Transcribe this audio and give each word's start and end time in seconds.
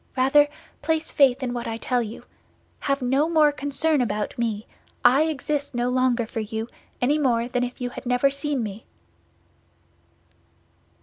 Rather, 0.17 0.47
place 0.81 1.11
faith 1.11 1.43
in 1.43 1.53
what 1.53 1.67
I 1.67 1.77
tell 1.77 2.01
you. 2.01 2.23
Have 2.79 3.03
no 3.03 3.29
more 3.29 3.51
concern 3.51 4.01
about 4.01 4.35
me; 4.35 4.65
I 5.05 5.25
exist 5.25 5.75
no 5.75 5.89
longer 5.89 6.25
for 6.25 6.39
you, 6.39 6.67
any 6.99 7.19
more 7.19 7.47
than 7.47 7.63
if 7.63 7.79
you 7.79 7.91
had 7.91 8.07
never 8.07 8.31
seen 8.31 8.63
me." 8.63 8.83